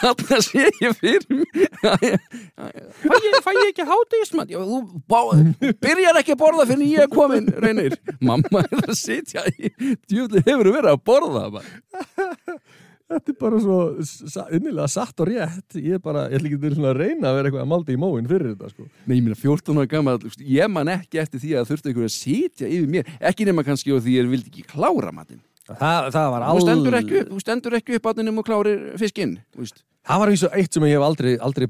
Þarna 0.00 0.38
sé 0.44 0.66
ég 0.82 0.96
fyrir 1.00 1.44
Fæ 1.82 3.16
ég, 3.16 3.38
fæ 3.44 3.50
ég 3.52 3.68
ekki 3.72 3.86
hátegismat? 3.88 4.52
Þú 4.54 4.80
bá, 5.10 5.20
byrjar 5.82 6.20
ekki 6.22 6.34
að 6.36 6.40
borða 6.42 6.66
fyrir 6.70 6.92
ég 6.94 7.06
er 7.06 7.12
komin, 7.12 7.50
reynir 7.62 7.98
Mamma 8.24 8.64
er 8.64 8.86
að 8.86 8.96
sitja 8.98 9.46
í 9.56 9.72
Djúli 10.06 10.42
hefur 10.46 10.70
verið 10.72 10.92
að 10.92 11.02
borða. 11.06 11.62
Þetta 13.06 13.30
er 13.30 13.36
bara 13.38 13.58
svo 13.62 13.78
innilega 14.56 14.88
satt 14.90 15.20
og 15.22 15.28
rétt. 15.30 15.76
Ég 15.78 15.98
er 15.98 16.02
bara, 16.02 16.24
ég 16.26 16.40
ætla 16.40 16.48
ekki 16.50 16.58
til 16.64 16.86
að 16.88 16.96
reyna 16.98 17.30
að 17.30 17.36
vera 17.38 17.50
eitthvað 17.50 17.62
að 17.62 17.68
malda 17.70 17.94
í 17.94 17.98
móin 18.02 18.30
fyrir 18.30 18.48
þetta, 18.54 18.70
sko. 18.72 18.86
Nei, 19.06 19.18
ég 19.18 19.26
meina 19.26 19.38
14 19.38 19.78
ára 19.78 19.90
gammal 19.92 20.16
Ég 20.42 20.72
man 20.74 20.90
ekki 20.96 21.20
eftir 21.22 21.42
því 21.42 21.52
að 21.60 21.68
þurfti 21.70 21.92
einhver 21.92 22.08
að 22.08 22.16
sitja 22.16 22.70
yfir 22.70 22.90
mér 22.96 23.12
Ekki 23.30 23.46
nema 23.46 23.66
kannski 23.66 23.94
og 23.94 24.02
því 24.02 24.16
ég 24.18 24.32
vildi 24.32 24.50
ekki 24.50 24.66
klára 24.72 25.14
matinn 25.14 25.42
Það, 25.66 26.08
það 26.14 26.26
var 26.32 26.42
Þú 26.44 26.48
alveg... 26.52 26.64
stendur 26.66 26.96
ekki, 27.00 27.20
upp- 27.20 27.30
þú 27.34 27.40
stendur 27.42 27.76
ekki 27.80 27.96
upp 27.98 28.08
átninum 28.12 28.40
og 28.42 28.46
klárir 28.46 28.82
fiskinn 29.00 29.36
þú 29.54 29.64
veist. 29.64 29.80
Það 30.06 30.20
var 30.22 30.30
eins 30.30 30.44
og 30.46 30.52
eitt 30.60 30.76
sem 30.76 30.84
ég 30.86 30.94
hef 30.94 31.02
aldrei, 31.08 31.32
aldrei 31.42 31.66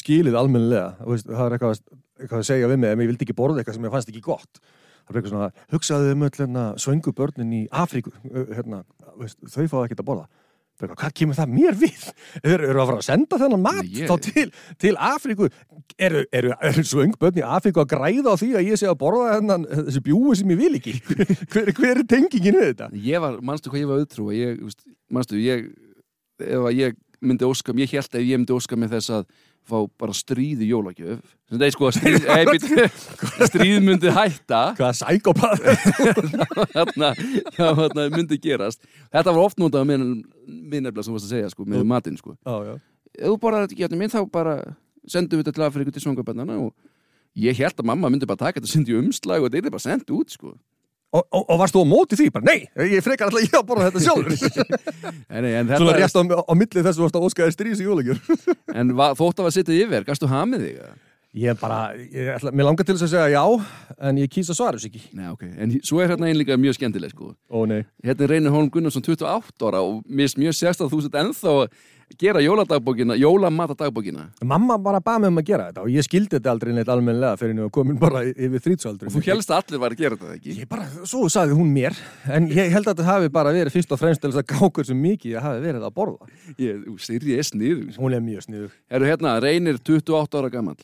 skilið 0.00 0.36
almennilega. 0.40 0.86
Þú 1.02 1.10
Veist, 1.12 1.26
það 1.28 1.42
var 1.42 1.56
eitthvað, 1.58 1.82
eitthvað 2.22 2.38
að 2.42 2.46
segja 2.48 2.70
við 2.70 2.78
mig 2.80 2.88
ef 2.94 3.02
ég 3.04 3.10
vildi 3.12 3.26
ekki 3.26 3.36
borða 3.36 3.60
eitthvað 3.60 3.76
sem 3.76 3.84
ég 3.88 3.92
fannst 3.92 4.12
ekki 4.14 4.22
gott. 4.24 4.60
Það 4.62 5.10
var 5.12 5.18
eitthvað 5.20 5.34
svona, 5.34 5.50
hugsaðu 5.74 6.14
um 6.14 6.24
öll 6.24 6.32
hérna, 6.38 6.64
svöngu 6.80 7.12
börnin 7.20 7.52
í 7.58 7.60
Afríku. 7.84 8.14
Hérna, 8.56 8.80
þú 9.12 9.20
veist, 9.26 9.38
þau 9.52 9.66
fá 9.68 9.76
ekkert 9.84 10.00
að 10.04 10.08
borða. 10.08 10.26
Það 10.78 10.92
Hvað 11.00 11.14
kemur 11.20 11.38
það 11.38 11.54
mér 11.56 11.78
við? 11.78 12.04
Eru, 12.42 12.68
eru 12.68 12.82
að 12.82 12.90
fara 12.90 13.00
að 13.00 13.06
senda 13.08 13.38
þennan 13.40 13.64
mat 13.64 13.88
þá 13.98 14.14
til, 14.28 14.44
til 14.78 14.92
Afríku? 15.08 15.48
Eru, 15.98 16.22
eru, 16.38 16.52
eru 16.70 16.84
svöng 16.86 17.16
börn 17.18 17.40
í 17.40 17.44
Afríku 17.46 17.82
að 17.82 17.90
græða 17.96 18.34
á 18.34 18.40
því 18.40 18.52
að 18.60 18.70
ég 18.70 18.78
sé 18.78 18.86
að 18.86 19.00
borða 19.00 19.40
þennan, 19.40 19.66
þessi 19.88 20.04
bjúi 20.06 20.36
sem 20.38 20.54
ég 20.54 20.60
vil 20.62 20.70
ekki? 20.78 20.94
hver, 21.50 21.72
hver 21.74 21.92
er 21.96 22.06
tengingin 22.14 22.60
við 22.60 22.70
þetta? 22.70 22.90
Ég 23.08 23.24
var, 23.24 23.40
manstu 23.42 23.72
hvað 23.72 23.82
ég 23.82 23.90
var 23.90 24.04
auðtrú 24.04 24.30
manstu, 25.10 25.42
ég 25.42 25.66
ef 26.38 26.70
að 26.70 26.78
ég 26.78 26.98
myndi 27.24 27.48
óska 27.48 27.74
ég 27.74 27.94
held 27.96 28.14
að 28.14 28.26
ég 28.28 28.38
myndi 28.38 28.54
óska 28.54 28.78
með 28.78 28.98
þess 28.98 29.14
að 29.18 29.30
fá 29.68 29.76
bara 30.00 30.16
stríð 30.16 30.64
í 30.64 30.70
jólagjöf. 30.70 31.20
Nei, 31.54 31.68
sko, 31.72 31.90
stríð, 31.94 32.26
ei, 32.34 32.44
byrju, 32.48 32.88
stríð 33.48 33.78
myndi 33.84 34.12
hætta. 34.12 34.62
Hvað 34.78 34.98
sækópað? 35.00 35.64
þarna, 36.76 37.12
þarna 37.56 38.08
myndi 38.16 38.40
gerast. 38.42 38.82
Þetta 39.12 39.32
var 39.32 39.40
oft 39.44 39.60
notað 39.60 39.88
minn, 39.88 40.10
minn 40.44 40.84
nefnilega 40.88 41.06
sem 41.06 41.16
varst 41.16 41.28
að 41.28 41.36
segja, 41.36 41.54
sko, 41.54 41.68
með 41.68 41.86
matinn, 41.88 42.18
sko. 42.20 42.36
Ef 43.18 43.24
þú 43.24 43.38
borðar 43.42 43.66
þetta 43.66 43.88
ekki 43.88 44.00
minn 44.00 44.12
þá 44.12 44.20
bara 44.32 44.58
sendum 45.08 45.40
við 45.40 45.46
þetta 45.46 45.56
til 45.56 45.66
Afríku 45.66 45.94
til 45.94 46.04
svangabennana 46.04 46.58
og 46.62 46.74
ég 47.38 47.56
held 47.58 47.78
að 47.80 47.88
mamma 47.90 48.10
myndi 48.12 48.28
bara 48.28 48.44
taka 48.46 48.60
þetta 48.60 48.72
sendi 48.72 48.94
í 48.94 48.98
umslag 48.98 49.44
og 49.44 49.52
þetta 49.52 49.70
er 49.70 49.74
bara 49.74 49.84
sendt 49.84 50.12
út 50.14 50.34
sko 50.34 50.54
Og, 51.08 51.22
og, 51.32 51.44
og 51.48 51.56
varst 51.62 51.72
þú 51.72 51.82
á 51.84 51.88
móti 51.88 52.16
því? 52.20 52.28
Bara, 52.34 52.44
nei, 52.50 52.66
ég 52.92 53.04
frekar 53.04 53.30
alltaf 53.30 53.40
ég 53.46 53.54
að 53.56 53.68
borða 53.68 53.86
þetta 53.88 54.02
sjálfur. 54.04 54.34
Svona 55.80 55.94
rétt 55.96 56.18
á, 56.20 56.22
á 56.36 56.52
milli 56.52 56.82
þess 56.84 56.90
að 56.90 56.98
þú 56.98 57.04
varst 57.06 57.16
að 57.16 57.28
óskaði 57.28 57.54
strís 57.54 57.80
í 57.80 57.86
jólagjör. 57.86 58.20
en 58.78 58.92
va, 58.98 59.14
þótt 59.16 59.40
að 59.40 59.48
var 59.48 59.54
sittið 59.56 59.84
yfir, 59.86 60.04
gastu 60.08 60.28
hamið 60.28 60.66
þig? 60.66 60.82
Ég 61.38 61.56
bara, 61.60 61.78
ég 61.96 62.28
ætla, 62.34 62.52
mér 62.56 62.68
langar 62.68 62.84
til 62.88 62.96
þess 62.96 63.06
að 63.06 63.12
segja 63.14 63.38
já, 63.38 63.96
en 64.08 64.20
ég 64.20 64.30
kýsa 64.32 64.56
svara 64.56 64.76
þess 64.76 64.88
ekki. 64.88 65.02
Nei, 65.16 65.26
ok, 65.32 65.42
en 65.48 65.74
svo 65.84 66.00
er 66.00 66.12
hérna 66.12 66.28
einn 66.28 66.40
líka 66.40 66.56
mjög 66.60 66.76
skemmtileg 66.76 67.12
sko 67.12 67.34
Ó, 67.52 67.64
nei. 67.68 67.82
hérna 68.04 68.24
er 68.24 68.32
Reynir 68.32 68.52
Holm 68.52 68.70
Gunnarsson 68.72 69.04
28 69.04 69.68
ára 69.68 69.82
og 69.84 70.00
mér 70.08 70.26
finnst 70.26 70.40
mjög 70.40 70.56
sérst 70.56 70.84
að 70.84 70.92
þú 70.92 71.02
sett 71.04 71.18
ennþá 71.20 71.54
gera 72.18 72.40
jóladagբókina, 72.40 73.16
jólamatadagbókina 73.18 74.28
Mamma 74.44 74.78
bara 74.78 75.00
bað 75.04 75.20
mig 75.24 75.32
um 75.32 75.40
að 75.42 75.46
gera 75.50 75.66
þetta 75.68 75.84
og 75.84 75.92
ég 75.92 76.06
skildi 76.06 76.36
þetta 76.36 76.52
aldrei 76.54 76.72
neitt 76.76 76.88
almennilega 76.92 77.38
fyrir 77.40 77.52
henni 77.54 77.66
og 77.66 77.72
komin 77.74 77.98
bara 78.00 78.24
yfir 78.28 78.64
þrýtsaldur. 78.64 79.10
og 79.10 79.16
þú 79.16 79.22
helst 79.26 79.52
að 79.52 79.62
allir 79.62 79.82
var 79.84 79.96
að 79.96 80.02
gera 80.02 80.16
þetta 80.16 80.38
ekki? 80.38 80.56
Ég 80.62 80.70
bara, 80.70 80.88
svo 81.04 81.28
sagði 81.32 81.58
hún 81.58 81.70
mér, 81.74 81.98
en 82.32 82.48
ég 82.48 82.72
held 82.72 82.86
að 82.86 82.94
þetta 82.94 83.08
hafi 83.10 83.32
bara 83.36 83.54
verið 83.56 83.76
fyrst 83.76 83.92
og 83.92 84.00
fremst 84.00 84.24
til 84.24 84.32
þess 84.32 84.42
að 84.42 84.48
gákur 84.54 84.88
sem 84.88 85.00
mikið 85.04 85.36
ég 85.36 85.46
hafi 85.48 85.62
verið 85.66 85.86
að 85.88 85.94
borða. 86.00 86.32
ég, 86.58 86.88
Sirri 87.04 87.38
er 87.38 87.46
sniðu 87.46 87.94
Hún 87.98 88.14
er 88.14 88.24
mjög 88.24 88.48
sniður. 88.48 88.74
Eru 88.90 89.08
hérna, 89.08 89.38
Reynir 89.42 89.78
28 89.78 90.38
ára 90.38 90.50
gammal 90.52 90.76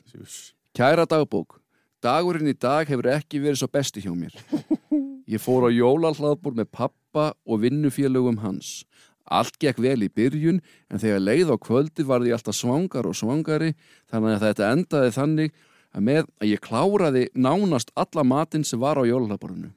Kæra 0.75 1.07
dagbók 1.07 1.61
Dagurinn 2.05 2.51
í 2.51 2.53
dag 2.53 2.85
hefur 2.85 3.07
ekki 3.15 3.39
verið 3.41 3.63
svo 3.63 3.69
besti 3.73 4.03
hjá 4.05 4.13
mér. 4.13 4.35
Ég 5.33 5.41
fór 5.41 5.65
á 5.65 5.71
jólahlaðbúr 5.73 6.59
með 6.59 6.67
pappa 6.69 7.31
og 7.49 7.63
vinnufélögum 7.63 8.43
hans 8.43 8.83
Allt 9.25 9.57
gekk 9.63 9.79
vel 9.81 10.01
í 10.05 10.11
byrjun 10.13 10.61
en 10.91 11.01
þegar 11.01 11.23
leið 11.23 11.55
á 11.55 11.57
kvöldi 11.57 12.05
varði 12.09 12.33
ég 12.33 12.39
alltaf 12.39 12.59
svangar 12.59 13.09
og 13.09 13.17
svangari 13.17 13.73
þannig 14.13 14.37
að 14.37 14.45
þetta 14.49 14.73
endaði 14.77 15.15
þannig 15.17 15.55
að 15.95 16.07
með 16.11 16.27
að 16.43 16.51
ég 16.51 16.65
kláraði 16.65 17.25
nánast 17.35 17.95
alla 17.97 18.25
matinn 18.27 18.67
sem 18.67 18.83
var 18.83 19.01
á 19.01 19.09
jólahlaðbúrinu 19.09 19.73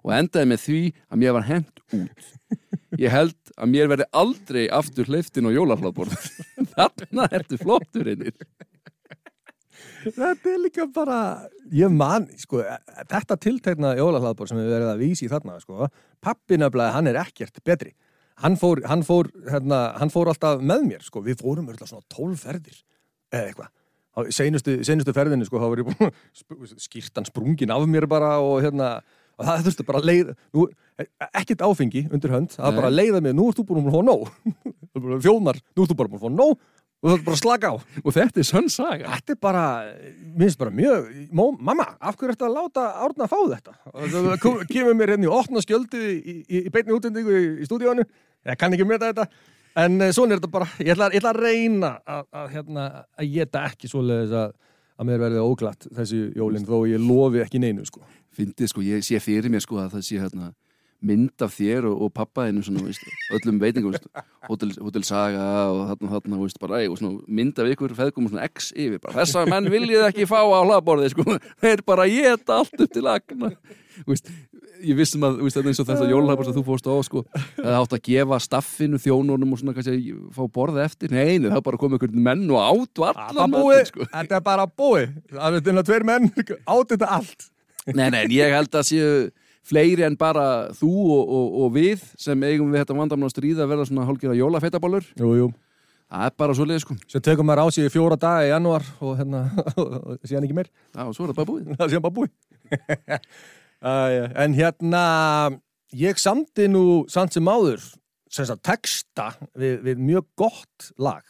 og 0.00 0.12
endaði 0.16 0.48
með 0.50 0.62
því 0.64 0.80
að 1.10 1.20
mér 1.20 1.34
var 1.36 1.46
hent 1.50 1.82
út. 1.92 2.28
Ég 2.98 3.12
held 3.12 3.52
að 3.60 3.70
mér 3.74 3.90
verði 3.92 4.06
aldrei 4.22 4.62
aftur 4.72 5.10
hleyftin 5.10 5.46
á 5.46 5.54
jólahlaðbúr 5.54 6.10
Þarna 6.74 7.28
ertu 7.30 7.60
flotturinn 7.60 8.30
Þetta 10.00 10.48
er 10.48 10.60
líka 10.62 10.86
bara, 10.92 11.18
ég 11.76 11.92
man, 11.92 12.26
sko, 12.40 12.62
þetta 13.10 13.36
tiltekna 13.40 13.92
jólahlaðbor 13.98 14.48
sem 14.48 14.56
við 14.60 14.72
verðum 14.72 14.92
að 14.94 15.02
vísi 15.04 15.28
þarna, 15.28 15.58
sko, 15.60 15.88
pappi 16.24 16.56
nefnilega, 16.60 16.94
hann 16.96 17.10
er 17.10 17.18
ekkert 17.20 17.60
betri. 17.64 17.92
Hann 18.40 18.56
fór, 18.60 18.80
hann 18.88 19.04
fór, 19.04 19.28
hérna, 19.50 19.80
hann 20.00 20.12
fór 20.12 20.30
alltaf 20.32 20.62
með 20.64 20.86
mér, 20.88 21.04
sko, 21.04 21.22
við 21.24 21.42
fórum 21.42 21.68
öll 21.68 21.78
svona 21.80 22.06
tólf 22.12 22.46
ferðir, 22.46 22.78
eða 23.32 23.50
eitthvað. 23.50 23.70
Á 24.10 24.18
seinustu, 24.34 24.78
seinustu 24.86 25.14
ferðinni, 25.14 25.46
sko, 25.46 25.60
þá 25.60 25.68
var 25.68 25.82
ég 25.82 25.90
búin, 25.90 26.74
skýrtan 26.86 27.28
sprungin 27.28 27.74
af 27.74 27.84
mér 27.88 28.08
bara 28.10 28.38
og 28.42 28.62
hérna, 28.64 28.96
og 29.36 29.46
það 29.46 29.68
þurfti 29.68 29.88
bara 29.90 30.02
að 30.02 30.10
leiða, 30.10 30.36
nú, 30.56 30.66
ekkert 31.30 31.64
áfengi 31.68 32.06
undir 32.10 32.34
hönd, 32.34 32.56
það 32.56 32.80
bara 32.80 32.90
að 32.90 32.98
leiða 32.98 33.22
mig, 33.24 33.36
nú 33.36 33.48
ert 33.50 33.60
þú 33.60 33.68
búin 33.70 33.88
að 33.88 33.96
fá 33.96 34.02
nóg, 34.08 34.28
fjónar, 35.26 35.62
nú 35.76 35.84
ert 35.84 35.92
þú 35.92 36.00
bara 36.00 36.12
búin 36.12 36.20
að 36.20 36.26
fá 36.26 36.38
nóg 36.40 36.68
og 37.00 37.08
þú 37.08 37.14
ert 37.16 37.24
bara 37.24 37.36
að 37.36 37.40
slaka 37.40 37.68
á. 37.72 37.74
og 38.04 38.12
þetta 38.12 38.40
er 38.40 38.46
sönn 38.46 38.68
saga 38.72 39.12
Þetta 39.14 39.32
er 39.32 39.38
bara, 39.40 39.64
minnst 40.36 40.60
bara 40.60 40.72
mjög, 40.74 41.06
mó, 41.32 41.46
mamma, 41.56 41.86
af 41.96 42.18
hverju 42.20 42.34
ertu 42.34 42.44
að 42.44 42.56
láta 42.58 42.84
Árna 43.06 43.28
fá 43.30 43.38
þetta? 43.38 43.76
Og 43.94 44.16
það 44.16 44.66
kemur 44.68 44.98
mér 44.98 45.14
hérna 45.14 45.28
í 45.28 45.32
opna 45.32 45.62
skjöldu 45.64 46.00
í, 46.00 46.34
í, 46.44 46.60
í 46.66 46.72
beinni 46.72 46.96
útendingu 46.96 47.38
í, 47.38 47.46
í 47.64 47.68
stúdíónu, 47.68 48.04
ég 48.48 48.60
kann 48.60 48.76
ekki 48.76 48.86
með 48.88 49.06
þetta, 49.08 49.26
en 49.84 50.00
uh, 50.00 50.12
svona 50.16 50.34
er 50.34 50.40
þetta 50.40 50.54
bara, 50.54 50.70
ég 50.80 50.94
ætla, 50.94 51.10
ég 51.12 51.20
ætla 51.20 51.34
að 51.34 51.42
reyna 51.44 51.92
að, 52.04 52.24
að, 52.32 52.48
hérna, 52.54 52.88
að 53.18 53.36
geta 53.36 53.66
ekki 53.68 53.90
svoleiðis 53.90 54.34
að, 54.44 54.56
að 54.96 55.10
mér 55.10 55.22
verði 55.26 55.44
óglatt 55.44 55.90
þessi 55.98 56.24
jólinn, 56.38 56.66
þó 56.68 56.76
ég 56.90 57.04
lofi 57.04 57.44
ekki 57.44 57.62
neinu, 57.62 57.86
sko. 57.88 58.02
Fyndið 58.36 58.72
sko, 58.72 58.82
ég 58.86 59.04
sé 59.04 59.20
fyrir 59.22 59.52
mér 59.52 59.64
sko 59.64 59.80
að 59.82 59.96
það 59.96 60.06
sé 60.06 60.20
hérna 60.22 60.52
mynd 61.00 61.44
af 61.44 61.54
þér 61.56 61.86
og, 61.88 62.02
og 62.04 62.12
pappaðinu 62.12 62.62
öllum 63.34 63.60
veitingum 63.60 63.94
Hotel, 64.48 64.72
Hotel 64.80 65.04
Saga 65.06 65.44
og 65.72 65.82
þarna 65.90 66.10
þarna 66.14 66.40
veist, 66.42 66.60
bara, 66.60 66.80
ei, 66.82 66.90
og 66.92 66.98
svona, 67.00 67.22
mynd 67.40 67.60
af 67.60 67.70
ykkur 67.72 67.94
feðgum 67.96 68.28
og 68.28 68.34
svona 68.34 68.48
X 68.50 68.70
yfir, 68.74 69.00
bara, 69.02 69.16
þessa 69.20 69.46
menn 69.48 69.70
viljið 69.72 70.06
ekki 70.10 70.28
fá 70.28 70.40
á 70.44 70.60
hlaðborðið, 70.60 71.14
sko, 71.14 71.38
þeir 71.64 71.84
bara 71.88 72.08
geta 72.10 72.60
allt 72.60 72.84
upp 72.84 72.92
til 72.96 73.06
agna. 73.10 73.52
Veist, 74.08 74.30
ég 74.86 74.98
vissum 74.98 75.24
að, 75.26 75.38
þetta 75.46 75.60
er 75.60 75.68
eins 75.70 75.80
og 75.82 75.88
þetta 75.88 76.08
jólahlaðborð 76.10 76.48
sem 76.50 76.56
þú 76.56 76.64
fórst 76.66 76.88
á, 76.88 76.94
sko, 77.06 77.22
það 77.58 77.76
átt 77.78 77.96
að 77.96 78.02
gefa 78.08 78.38
staffinu, 78.44 79.00
þjónunum 79.02 79.54
og 79.54 79.60
svona 79.60 79.74
kannski 79.76 79.94
að 79.96 80.24
fá 80.36 80.42
borða 80.54 80.84
eftir, 80.86 81.14
nei, 81.14 81.38
nei, 81.42 81.48
það 81.50 81.62
bara 81.68 81.80
komið 81.82 81.98
einhvern 81.98 82.26
menn 82.28 82.44
og 82.50 82.60
át 82.60 83.02
og 83.02 83.06
Það 83.06 83.22
allan 83.26 83.44
er 83.46 83.54
matinn, 83.54 83.90
sko. 83.92 84.08
þetta 84.16 84.38
er 84.40 84.44
bara 84.50 84.66
búið. 84.82 85.14
Það 85.30 85.46
er 85.48 85.56
þetta 85.60 85.86
tveir 85.90 86.08
menn 86.10 86.28
át 86.74 86.92
þetta 86.94 87.12
allt. 87.18 87.48
Nei, 87.90 88.06
nei, 88.12 88.22
ég 88.36 88.54
held 88.54 88.76
að 88.76 88.90
séu 88.90 89.14
fleiri 89.70 90.04
en 90.06 90.16
bara 90.18 90.44
þú 90.76 90.90
og, 90.90 91.24
og, 91.24 91.58
og 91.64 91.74
við 91.76 92.04
sem 92.18 92.46
eigum 92.48 92.72
við 92.72 92.84
þetta 92.84 92.96
vandamna 92.96 93.28
að 93.28 93.34
stríða 93.36 93.66
að 93.66 93.74
verða 93.74 93.90
svona 93.90 94.06
hálfgerða 94.08 94.38
jú 95.38 95.50
það 96.10 96.26
er 96.26 96.36
bara 96.42 96.56
svo 96.58 96.66
leið 96.66 96.82
sko. 96.84 96.96
Svo 97.06 97.22
tekum 97.22 97.48
maður 97.48 97.62
á 97.62 97.66
sig 97.74 97.86
í 97.86 97.92
fjóra 97.92 98.18
daga 98.20 98.46
í 98.46 98.50
janúar 98.50 98.86
og 98.98 99.16
hérna, 99.20 99.44
og 99.80 100.18
síðan 100.26 100.46
ekki 100.48 100.58
meir. 100.58 100.70
Já, 100.90 101.04
svo 101.14 101.26
er 101.26 101.32
það 101.32 101.40
bara 101.40 101.50
búið 101.50 101.70
er 103.82 103.88
Æ, 104.28 104.28
En 104.44 104.52
hérna 104.54 105.04
ég 105.96 106.18
samti 106.20 106.66
nú 106.68 107.06
samt 107.10 107.32
sem 107.36 107.48
áður 107.48 107.80
sem 108.30 108.46
sagt 108.46 108.62
texta 108.62 109.32
við, 109.58 109.80
við 109.88 109.96
mjög 110.06 110.24
gott 110.38 110.90
lag 111.02 111.24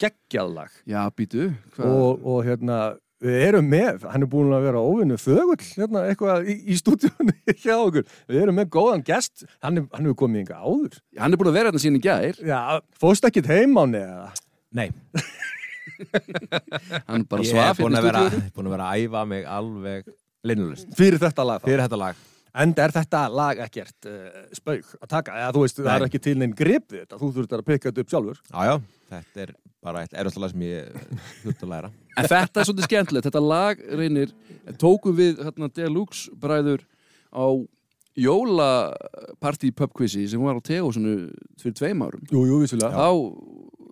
geggjað 0.00 0.54
lag. 0.56 0.70
Já, 0.88 1.02
býtu, 1.12 1.50
og, 1.84 2.22
og 2.24 2.38
hérna 2.46 2.76
við 3.20 3.34
erum 3.50 3.66
með, 3.68 4.06
hann 4.08 4.24
er 4.24 4.30
búin 4.32 4.48
að 4.56 4.62
vera 4.64 4.80
óvinnu 4.80 5.18
þögull 5.20 5.60
hérna 5.76 6.06
eitthvað 6.08 6.48
í, 6.48 6.54
í 6.72 6.78
stúdíunni 6.80 7.34
hjá 7.66 7.74
okkur, 7.76 8.06
við 8.30 8.40
erum 8.46 8.56
með 8.56 8.70
góðan 8.72 9.04
gest 9.04 9.44
hann, 9.60 9.76
er- 9.82 9.90
hann 9.92 10.08
hefur 10.08 10.16
komið 10.22 10.40
yngar 10.46 10.62
áður. 10.64 10.96
Hann 11.20 11.36
er 11.36 11.42
búin 11.42 11.50
að 11.52 11.58
vera 11.58 11.68
hérna 11.68 11.82
síðan 11.84 12.00
í 12.00 12.02
gær. 12.06 12.40
Já, 12.48 12.60
fóst 13.02 13.28
ekkit 13.28 13.50
heim 13.52 13.76
á 13.76 13.84
neða 13.92 14.30
Nei, 14.72 14.88
Hann 17.10 17.26
bara 17.28 17.44
ég 17.44 17.50
er 17.50 17.52
svaf 17.52 17.76
vera, 18.08 18.24
stúdíunni 18.24 18.54
búin 18.56 18.70
að 18.70 18.74
vera 18.76 18.88
að 18.94 19.04
æfa 19.04 19.22
mig 19.28 19.44
alveg 19.58 20.08
linnulust 20.46 20.88
fyrir 20.96 21.20
þetta 21.22 21.44
lag 21.46 21.60
þá. 21.62 21.68
fyrir 21.70 21.82
þetta 21.86 22.00
lag 22.06 22.26
En 22.50 22.72
er 22.82 22.90
þetta 22.90 23.18
lag 23.30 23.60
ekkert 23.62 24.06
uh, 24.10 24.38
spauk 24.58 24.88
að 24.98 25.08
taka? 25.12 25.34
Eða 25.38 25.50
þú 25.54 25.60
veist, 25.62 25.76
það 25.78 25.90
er 25.92 26.02
Nei. 26.02 26.06
ekki 26.08 26.20
til 26.24 26.32
neinn 26.40 26.54
grip 26.58 26.88
við 26.90 27.04
þetta, 27.04 27.18
þú 27.20 27.28
þurftir 27.36 27.60
að 27.60 27.66
pikka 27.68 27.90
þetta 27.92 28.02
upp 28.02 28.10
sjálfur. 28.10 28.40
Já, 28.50 28.58
já, 28.66 28.72
þetta 29.12 29.42
er 29.44 29.52
bara 29.86 30.00
eitt 30.02 30.16
erfðalag 30.18 30.50
sem 30.50 30.64
ég 30.66 30.96
þurft 31.44 31.62
að 31.62 31.70
læra 31.70 31.90
En 32.18 32.26
þetta 32.32 32.60
er 32.64 32.66
svolítið 32.66 32.88
skemmtilegt, 32.88 33.28
þetta 33.30 33.42
lag 33.44 33.84
reynir 34.00 34.32
tókum 34.82 35.14
við 35.20 35.38
hérna 35.46 35.70
Deluxe 35.78 36.34
bræður 36.42 36.82
á 37.30 37.46
jólapartí 38.18 39.70
pubquizi 39.76 40.26
sem 40.28 40.42
var 40.42 40.58
á 40.58 40.62
Teósunu 40.64 41.14
fyrir 41.60 41.76
tveim 41.78 42.02
árum 42.04 42.26
Jú, 42.34 42.42
jú, 42.50 42.58
vissulega. 42.64 42.90
þá 42.90 43.08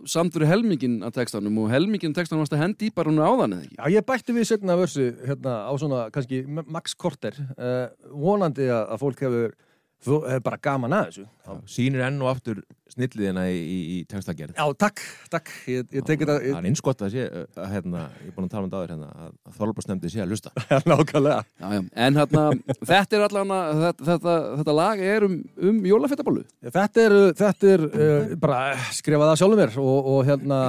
samt 0.09 0.35
fyrir 0.35 0.51
helmingin 0.51 0.99
að 1.07 1.17
textanum 1.19 1.57
og 1.63 1.71
helmingin 1.73 2.15
textanum 2.17 2.45
varst 2.45 2.55
að 2.57 2.63
hendi 2.65 2.89
í 2.89 2.95
bara 2.95 3.11
hún 3.11 3.23
áðan 3.23 3.57
eða 3.57 3.67
ekki? 3.67 3.79
Já, 3.79 3.95
ég 3.97 4.07
bætti 4.09 4.37
við 4.37 4.49
setna 4.51 4.77
vörsu 4.79 5.07
hérna 5.27 5.55
á 5.67 5.73
svona 5.81 6.03
kannski 6.15 6.43
max 6.47 6.95
korter. 6.99 7.39
Uh, 7.57 7.89
vonandi 8.13 8.69
að, 8.69 8.85
að 8.95 9.03
fólk 9.03 9.25
hefur, 9.27 9.57
þú- 10.05 10.23
hefur 10.29 10.45
bara 10.47 10.59
gaman 10.63 10.95
að 10.99 11.07
þessu. 11.09 11.25
Sýnir 11.73 12.03
enn 12.07 12.19
og 12.23 12.29
aftur 12.35 12.59
snilliðina 12.93 13.45
í, 13.49 13.57
í, 13.59 13.79
í 13.95 13.97
textagerð 14.09 14.57
Já, 14.57 14.65
takk, 14.81 15.01
takk, 15.33 15.49
ég, 15.71 15.87
ég 15.97 16.05
tek 16.05 16.21
þetta, 16.23 16.37
Það 16.45 16.59
er 16.59 16.69
innskott 16.69 17.05
að 17.05 17.13
sé 17.15 17.25
að, 17.29 17.67
hérna, 17.73 18.03
ég 18.25 18.31
er 18.31 18.35
búin 18.37 18.49
að 18.49 18.53
tala 18.53 18.63
um 18.65 18.69
þetta 18.71 18.81
áður 18.83 18.93
hérna, 18.95 19.09
að, 19.25 19.33
að 19.49 19.59
Þorlbársnefndi 19.59 20.13
sé 20.13 20.23
að 20.25 20.33
lusta 20.33 20.53
nákvæmlega. 20.93 21.39
já, 21.61 21.67
já. 21.77 21.81
en 22.07 22.21
hérna, 22.21 22.45
þetta 22.91 23.19
er 23.19 23.27
allan 23.29 23.55
þetta, 23.83 24.09
þetta, 24.11 24.37
þetta 24.63 24.77
lag 24.79 25.05
er 25.13 25.29
um, 25.29 25.37
um 25.71 25.81
jólafettaballu 25.93 26.45
Þetta 26.69 27.05
er, 27.07 27.17
þetta 27.43 27.73
er 27.75 27.87
uh, 27.89 28.35
bara 28.41 28.61
skrifað 28.97 29.33
það 29.33 29.41
sjálfur 29.43 29.63
mér 29.63 29.79
og, 29.85 30.11
og 30.15 30.21
hérna 30.29 30.61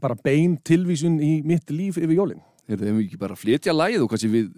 bara 0.00 0.16
bein 0.24 0.56
tilvísun 0.64 1.18
í 1.22 1.32
mitt 1.46 1.70
líf 1.74 1.98
yfir. 2.00 2.38
Heyrðu, 2.70 2.86
ef 2.86 2.94
við 2.94 3.06
ekki 3.06 3.18
bara 3.20 3.36
flytja 3.38 3.74
lagið 3.74 4.04
og 4.04 4.12
kannski 4.12 4.30
við 4.32 4.50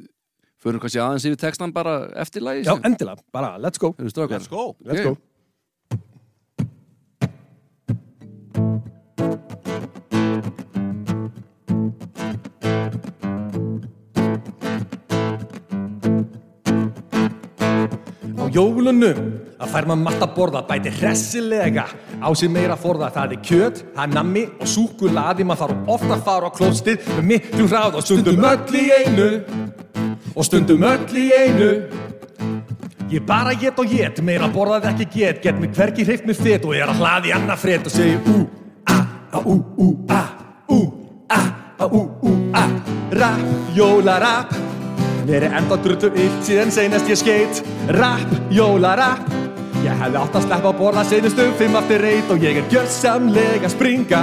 förum 0.62 0.80
kannski 0.82 1.00
aðeins 1.02 1.26
yfir 1.28 1.40
textan 1.42 1.72
bara 1.74 1.96
eftir 2.22 2.44
lagið 2.46 2.68
Já, 2.70 2.76
endilega, 2.86 3.22
bara 3.34 3.56
let's 3.58 3.78
go. 3.82 3.94
Strákar. 4.08 4.46
go 4.50 4.76
Let's 4.86 5.02
Ok. 5.02 5.12
go. 5.12 5.16
Á 17.12 18.44
jólunum 18.52 19.02
að 19.62 19.70
fær 19.70 19.86
maður 19.86 20.02
matt 20.06 20.22
að 20.24 20.32
borða 20.36 20.62
bæti 20.66 20.90
hressilega 20.98 21.84
á 22.22 22.28
sig 22.38 22.50
meira 22.50 22.76
forða 22.80 23.10
það 23.14 23.34
er 23.36 23.42
kjöt, 23.46 23.82
það 23.94 24.02
er 24.06 24.14
nammi 24.16 24.42
og 24.62 24.70
súkulaði 24.72 25.46
maður 25.46 25.62
þarf 25.62 25.92
ofta 25.96 26.16
að 26.16 26.24
fara 26.26 26.50
á 26.50 26.56
klóstið 26.56 27.06
með 27.18 27.28
miklu 27.30 27.68
hráð 27.70 27.98
og 28.00 28.06
stundum 28.06 28.46
öll 28.48 28.78
í 28.80 28.84
einu 28.98 29.28
og 30.34 30.46
stundum 30.46 30.84
öll 30.86 31.18
í 31.18 31.28
einu. 31.36 31.70
Ég 33.12 33.24
bara 33.28 33.52
get 33.58 33.78
og 33.78 33.90
get, 33.92 34.22
meira 34.24 34.48
borðað 34.48 34.88
ekki 34.92 35.08
get. 35.12 35.42
Get 35.44 35.58
mig 35.60 35.74
hvergi 35.76 36.06
hreift 36.08 36.24
með 36.28 36.40
fet 36.40 36.64
og 36.64 36.76
er 36.76 36.88
að 36.88 37.02
hlaði 37.02 37.34
annað 37.36 37.60
fred 37.60 37.88
og 37.88 37.92
segi 37.92 38.16
ú, 38.32 38.38
a, 38.88 38.96
a, 39.32 39.42
ú, 39.44 39.58
ú, 39.76 39.88
a 40.08 40.22
Ú, 40.72 40.78
a, 41.28 41.40
a, 41.76 41.88
ú, 41.90 42.00
ú, 42.24 42.32
a. 42.56 42.62
Rapp, 43.12 43.42
jólarapp 43.76 44.54
Mér 45.26 45.44
er 45.44 45.58
enda 45.58 45.76
drullu 45.84 46.08
illt 46.16 46.46
síðan 46.46 46.72
seinast 46.72 47.10
ég 47.10 47.20
skeit. 47.20 47.60
Rapp, 47.98 48.32
jólarapp 48.50 49.28
Ég 49.82 49.98
hefði 49.98 50.20
átt 50.22 50.38
að 50.38 50.46
sleppa 50.46 50.70
að 50.70 50.78
borða 50.78 51.04
seinustu 51.04 51.48
fimm 51.58 51.76
aftur 51.76 52.00
reit 52.06 52.30
og 52.30 52.40
ég 52.40 52.62
er 52.62 52.68
gjörsamlega 52.70 53.68
springa. 53.68 54.22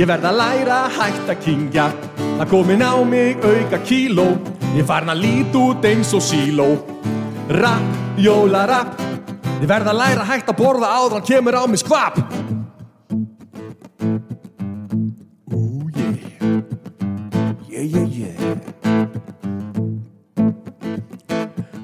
Ég 0.00 0.08
verð 0.10 0.30
að 0.32 0.38
læra 0.40 0.80
að 0.88 0.98
hætta 0.98 1.38
kingja 1.44 1.90
Það 2.34 2.48
komin 2.50 2.82
á 2.82 2.98
mig 3.06 3.44
auka 3.46 3.78
kíló 3.86 4.24
Ég 4.74 4.82
farin 4.82 5.12
að 5.12 5.20
lít 5.22 5.54
út 5.54 5.84
eins 5.86 6.08
og 6.16 6.22
síló. 6.24 6.64
Rapp, 7.54 7.98
jólarapp 8.18 8.98
Ég 9.60 9.68
verð 9.70 9.92
að 9.92 9.98
læra 10.00 10.24
hægt 10.26 10.48
að 10.50 10.58
borða 10.58 10.88
áður 10.96 11.14
hann 11.18 11.26
kemur 11.28 11.54
á 11.54 11.62
mig 11.70 11.78
skvap. 11.78 12.18
Ú, 15.54 15.86
yeah 15.94 16.18
Yeah, 17.70 17.86
yeah, 17.86 18.08
yeah 18.18 18.34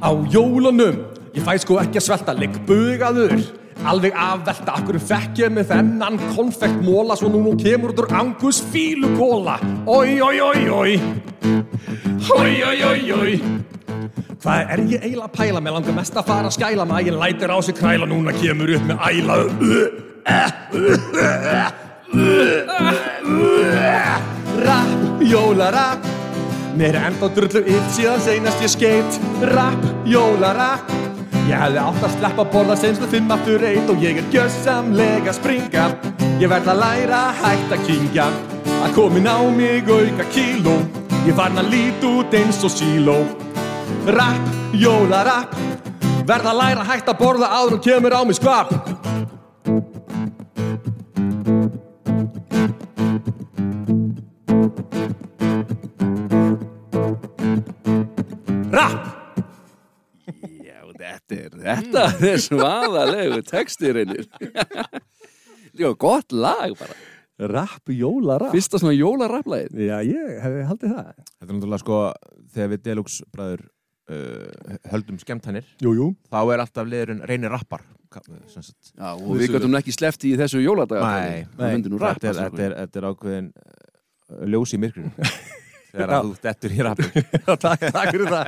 Á 0.02 0.10
jólunum 0.32 1.06
Ég 1.36 1.46
fæ 1.46 1.60
sko 1.62 1.78
ekki 1.78 2.02
að 2.02 2.06
svelta 2.08 2.34
Legg 2.34 2.58
bugaður. 2.66 3.38
Alveg 3.86 4.18
afvelta 4.18 4.80
Akkur 4.80 4.98
fekk 4.98 5.44
ég 5.44 5.54
með 5.54 5.76
þennan 5.76 6.18
konfekt 6.34 6.82
móla 6.82 7.14
Svo 7.14 7.30
nú 7.30 7.44
nú 7.46 7.54
kemur 7.60 7.94
út 7.94 8.02
úr 8.02 8.14
angus 8.18 8.58
fílukóla? 8.72 9.60
Oi, 9.86 10.18
oi, 10.18 10.40
oi, 10.42 10.64
oi 10.74 11.29
Oi, 12.30 12.62
oi, 12.62 12.82
oi, 12.84 13.12
oi. 13.12 13.32
Hvað 14.40 14.70
er 14.72 14.80
ég 14.88 15.02
eiginlega 15.02 15.26
að 15.26 15.34
pæla? 15.34 15.60
Mér 15.64 15.74
langar 15.76 15.94
mest 15.96 16.16
að 16.16 16.28
fara 16.28 16.48
að 16.48 16.54
skæla. 16.56 16.86
Maginn 16.88 17.18
lætir 17.20 17.50
á 17.50 17.58
sig 17.64 17.74
kræla. 17.76 18.06
Núna 18.08 18.32
kemur 18.36 18.70
upp 18.76 18.84
með 18.88 18.98
æla. 19.10 19.34
Rapp, 24.60 25.20
jólarapp 25.22 26.08
Mér 26.76 26.96
er 26.98 27.04
enda 27.08 27.28
drullu 27.34 27.62
yft 27.70 27.92
síðan 27.94 28.22
seinast 28.24 28.62
ég 28.64 28.72
skeit. 28.72 29.20
Rapp, 29.54 29.84
jólarapp 30.06 30.90
Ég 31.48 31.56
hefði 31.58 31.82
átt 31.82 32.06
að 32.06 32.16
sleppa 32.18 32.44
að 32.44 32.52
borða 32.54 32.78
seinstu 32.78 33.10
fimm 33.10 33.30
aftur 33.34 33.66
eitt 33.66 33.90
Og 33.90 34.02
ég 34.04 34.22
er 34.22 34.30
gjössamlega 34.34 35.32
að 35.32 35.38
springa. 35.40 35.90
Ég 36.42 36.50
verð 36.52 36.72
að 36.74 36.82
læra 36.84 37.26
að 37.28 37.44
hætta 37.44 37.78
að 37.78 37.86
kingja 37.90 38.30
Að 38.80 38.96
komin 38.96 39.30
á 39.30 39.38
mig 39.50 39.90
auka 39.90 40.30
kíló 40.34 40.78
Ég 41.26 41.36
farn 41.36 41.60
að 41.60 41.72
lít 41.74 42.04
út 42.08 42.34
eins 42.34 42.62
og 42.64 42.72
síló. 42.72 43.18
Rapp, 44.08 44.54
jólarapp 44.72 45.58
Verð 46.30 46.46
að 46.46 46.58
læra 46.60 46.82
hætta 46.86 47.10
að 47.10 47.18
borða 47.18 47.46
áður 47.50 47.74
og 47.74 47.80
kemur 47.82 48.14
á 48.14 48.20
mig 48.22 48.36
skvap. 48.38 48.70
Rapp! 58.70 59.08
Þetta 61.00 61.34
er, 61.34 61.50
þetta 61.64 62.04
er 62.30 62.42
svaðalegu 62.44 63.42
reynir. 63.96 64.28
Já, 65.80 65.88
gott 65.98 66.30
lag 66.30 66.76
bara 66.78 66.94
Rapp, 67.48 67.88
jólarapp. 67.88 68.52
Fyrsta 68.52 68.80
svona 68.82 68.92
jólarapplagið 68.98 69.78
Já, 69.86 69.96
ég 70.04 70.32
hefði 70.44 70.64
haldið 70.68 70.90
það. 70.96 71.12
Þetta 71.40 71.46
er 71.46 71.54
náttúrulega 71.56 71.82
sko 71.84 72.00
þegar 72.54 72.72
við 72.74 72.82
Deluxe 72.88 73.28
bræður 73.32 73.62
uh, 74.10 74.74
höldum 74.92 75.20
skemmtænir 75.22 75.70
Jú, 75.80 75.94
jú. 75.96 76.08
þá 76.28 76.38
er 76.54 76.64
alltaf 76.66 76.90
liðurinn 76.90 77.22
reynir 77.30 77.52
rappar 77.54 77.84
ka- 78.10 78.22
sem 78.50 78.62
sagt. 78.66 78.92
Já, 78.96 79.12
og 79.14 79.36
við 79.38 79.54
gætum 79.54 79.78
ekki 79.80 79.94
sleppt 79.94 80.26
í 80.28 80.34
þessu 80.40 80.60
jóladaga 80.64 81.06
Nei, 81.14 81.46
Það 81.56 81.72
myndi 81.76 81.92
nú 81.94 82.00
rappa 82.02 82.20
þetta 82.26 82.30
er, 82.34 82.50
þetta, 82.50 82.66
er, 82.66 82.76
þetta 82.84 83.00
er 83.02 83.08
ákveðin 83.12 83.50
uh, 83.54 84.44
ljós 84.50 84.74
í 84.76 84.80
myrkrinu 84.82 85.10
þegar 85.90 86.12
að 86.16 86.28
þú 86.28 86.34
dettur 86.46 86.72
rappin 86.86 87.10
Já, 87.46 87.52
takk, 87.64 87.80
takk 87.94 88.10
fyrir 88.14 88.28
það. 88.30 88.44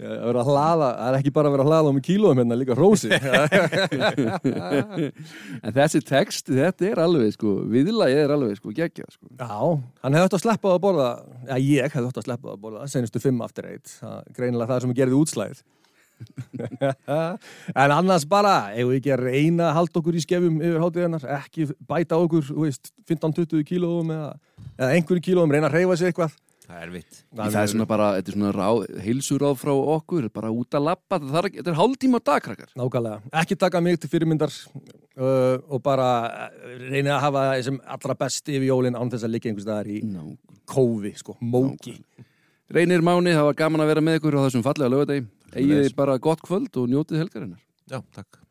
Að 0.00 0.38
að 0.40 0.50
það 0.50 0.84
er 1.06 1.12
ekki 1.20 1.32
bara 1.36 1.46
að 1.50 1.54
vera 1.56 1.64
að 1.66 1.70
hlaða 1.70 1.92
um 1.92 2.00
kílóum 2.08 2.38
hérna, 2.42 2.60
líka 2.60 2.78
hrósi. 2.78 3.10
En 5.66 5.72
þessi 5.76 6.00
text, 6.06 6.44
þetta 6.50 6.82
er 6.90 6.98
alveg 7.02 7.30
sko, 7.36 7.50
viðlagið 7.72 8.20
er 8.24 8.34
alveg 8.36 8.54
sko, 8.58 8.68
geggja 8.76 9.06
sko. 9.10 9.24
Já, 9.38 9.56
hann 10.02 10.16
hefði 10.16 10.28
átt 10.28 10.38
að 10.38 10.44
sleppa 10.44 10.74
að 10.74 10.82
borða 10.84 11.10
Já, 11.46 11.56
ég 11.60 11.94
hefði 11.94 12.10
átt 12.10 12.20
að 12.20 12.28
sleppa 12.28 12.52
að 12.52 12.60
borða 12.66 12.90
senustu 12.90 13.18
fimm 13.22 13.38
aftur 13.44 13.64
eitt, 13.70 13.88
greinilega 14.36 14.70
það 14.72 14.82
sem 14.86 14.96
gerði 14.96 15.20
útslæðið 15.20 15.58
En 17.82 17.92
annars 17.92 18.24
bara, 18.28 18.72
ef 18.72 18.88
við 18.88 18.98
ekki 19.00 19.12
að 19.14 19.24
reyna 19.26 19.70
að 19.70 19.76
halda 19.80 20.00
okkur 20.00 20.16
í 20.16 20.24
skefjum 20.24 20.58
yfir 20.62 20.82
hátíðarnar 20.82 21.26
ekki 21.38 21.68
bæta 21.88 22.18
okkur, 22.22 22.44
þú 22.48 22.64
veist 22.64 22.92
15-20 23.10 23.64
kílóum 23.68 24.12
eða, 24.14 24.30
eða 24.78 24.90
einhverju 24.96 25.26
kílóum, 25.28 25.52
reyna 25.52 25.70
að 25.70 25.80
reyfa 25.80 25.98
sig 26.00 26.12
eitthvað 26.12 26.36
Það 26.66 26.82
er 26.82 26.92
vitt 26.94 27.18
Það 27.38 27.58
er 27.60 27.70
svona 27.72 27.86
bara, 27.88 28.06
þetta 28.16 28.32
er 28.32 28.36
svona 28.36 28.52
ráð, 28.56 28.84
heilsuráð 29.04 29.58
frá 29.60 29.72
okkur, 29.96 30.28
bara 30.34 30.52
út 30.54 30.76
að 30.76 30.86
lappa 30.88 31.20
það 31.22 31.38
er, 31.40 31.48
þetta 31.58 31.72
er 31.72 31.78
hálftíma 31.80 32.20
á 32.20 32.26
dag, 32.30 32.44
krakkar. 32.46 32.70
Nákvæmlega, 32.80 33.32
ekki 33.42 33.58
taka 33.60 33.82
mig 33.84 34.00
til 34.02 34.10
fyrirmyndar 34.12 34.54
uh, 34.54 35.58
og 35.70 35.82
bara 35.86 36.08
reyna 36.86 37.16
að 37.16 37.22
hafa 37.26 37.44
þessum 37.52 37.78
allra 37.96 38.18
best 38.24 38.50
yfir 38.50 38.68
jólin 38.70 38.98
án 38.98 39.12
þess 39.12 39.28
að 39.28 39.36
liggja 39.36 39.52
einhvers 39.52 39.68
staðar 39.68 39.92
í 39.92 40.00
no. 40.10 40.32
kófi, 40.66 41.14
sko, 41.20 41.36
móki. 41.40 41.98
Reynir 42.74 43.04
Máni, 43.06 43.36
það 43.36 43.52
var 43.52 43.60
gaman 43.60 43.84
að 43.84 43.92
vera 43.92 44.02
með 44.02 44.18
ykkur 44.18 44.40
á 44.42 44.44
þessum 44.48 44.66
fallega 44.66 44.90
lögadegi 44.90 45.28
Egið 45.56 45.84
þið 45.84 45.94
bara 45.96 46.18
gott 46.18 46.42
kvöld 46.44 46.82
og 46.82 46.90
njótið 46.90 47.22
helgarinnar. 47.22 47.62
Já, 47.86 48.00
takk 48.16 48.42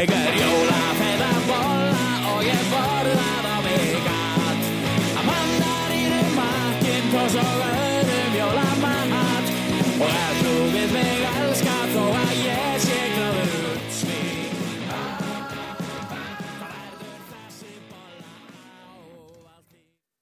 Ég 0.00 0.08
ætla 0.08 0.30
mér 0.30 0.39